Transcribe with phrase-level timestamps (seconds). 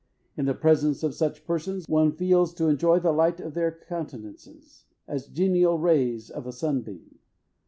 [0.35, 4.85] In the presence of such persons, one feels to enjoy the light of their countenances,
[5.07, 7.19] as the genial rays of a sunbeam.